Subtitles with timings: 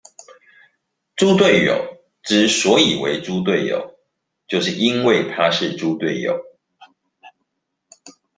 [1.15, 3.99] 豬隊友之所以為豬隊友，
[4.47, 6.41] 就是因為他是豬隊友